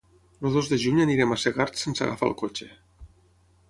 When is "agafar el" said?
2.09-2.39